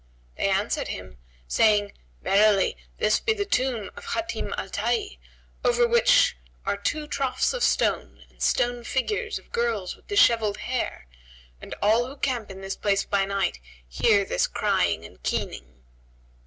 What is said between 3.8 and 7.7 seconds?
of Hatim al Tбyy, over which are two troughs of